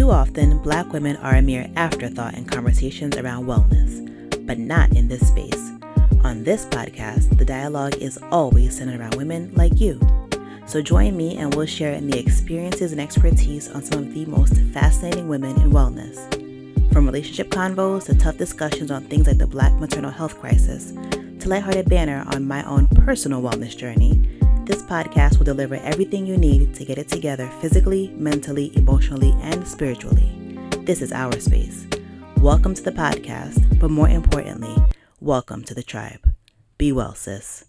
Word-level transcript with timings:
Too 0.00 0.10
often, 0.10 0.56
black 0.56 0.94
women 0.94 1.16
are 1.16 1.34
a 1.34 1.42
mere 1.42 1.70
afterthought 1.76 2.32
in 2.32 2.46
conversations 2.46 3.18
around 3.18 3.44
wellness, 3.44 4.46
but 4.46 4.58
not 4.58 4.90
in 4.94 5.08
this 5.08 5.28
space. 5.28 5.72
On 6.24 6.42
this 6.42 6.64
podcast, 6.64 7.36
the 7.36 7.44
dialogue 7.44 7.94
is 7.96 8.18
always 8.32 8.78
centered 8.78 8.98
around 8.98 9.16
women 9.16 9.52
like 9.56 9.78
you. 9.78 10.00
So 10.64 10.80
join 10.80 11.18
me 11.18 11.36
and 11.36 11.54
we'll 11.54 11.66
share 11.66 11.92
in 11.92 12.06
the 12.06 12.18
experiences 12.18 12.92
and 12.92 13.00
expertise 13.00 13.68
on 13.68 13.82
some 13.82 14.04
of 14.04 14.14
the 14.14 14.24
most 14.24 14.56
fascinating 14.72 15.28
women 15.28 15.60
in 15.60 15.70
wellness. 15.70 16.16
From 16.94 17.04
relationship 17.04 17.50
convos 17.50 18.06
to 18.06 18.14
tough 18.14 18.38
discussions 18.38 18.90
on 18.90 19.04
things 19.04 19.26
like 19.26 19.36
the 19.36 19.46
black 19.46 19.74
maternal 19.74 20.10
health 20.10 20.40
crisis, 20.40 20.92
to 21.40 21.48
lighthearted 21.50 21.90
banner 21.90 22.24
on 22.28 22.48
my 22.48 22.64
own 22.64 22.86
personal 22.88 23.42
wellness 23.42 23.76
journey, 23.76 24.19
this 24.70 24.82
podcast 24.82 25.36
will 25.36 25.44
deliver 25.44 25.74
everything 25.74 26.24
you 26.24 26.36
need 26.36 26.72
to 26.76 26.84
get 26.84 26.96
it 26.96 27.08
together 27.08 27.48
physically, 27.60 28.06
mentally, 28.14 28.70
emotionally, 28.76 29.34
and 29.40 29.66
spiritually. 29.66 30.30
This 30.82 31.02
is 31.02 31.10
our 31.10 31.40
space. 31.40 31.88
Welcome 32.36 32.74
to 32.74 32.82
the 32.82 32.92
podcast, 32.92 33.80
but 33.80 33.90
more 33.90 34.08
importantly, 34.08 34.76
welcome 35.18 35.64
to 35.64 35.74
the 35.74 35.82
tribe. 35.82 36.32
Be 36.78 36.92
well, 36.92 37.16
sis. 37.16 37.64